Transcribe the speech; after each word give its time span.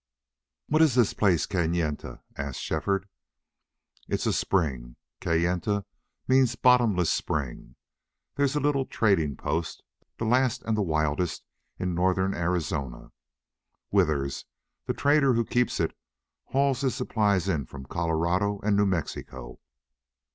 "What's 0.65 0.95
this 0.95 1.13
place 1.13 1.45
Kayenta?" 1.45 2.21
asked 2.35 2.59
Shefford. 2.59 3.07
"It's 4.07 4.25
a 4.25 4.33
spring. 4.33 4.95
Kayenta 5.21 5.85
means 6.27 6.55
Bottomless 6.55 7.13
Spring. 7.13 7.75
There's 8.33 8.55
a 8.55 8.59
little 8.59 8.87
trading 8.87 9.37
post, 9.37 9.83
the 10.17 10.25
last 10.25 10.63
and 10.63 10.75
the 10.75 10.81
wildest 10.81 11.43
in 11.77 11.93
northern 11.93 12.33
Arizona. 12.33 13.11
Withers, 13.91 14.45
the 14.87 14.95
trader 14.95 15.35
who 15.35 15.45
keeps 15.45 15.79
it, 15.79 15.95
hauls 16.45 16.81
his 16.81 16.95
supplies 16.95 17.47
in 17.47 17.67
from 17.67 17.85
Colorado 17.85 18.59
and 18.63 18.75
New 18.75 18.87
Mexico. 18.87 19.59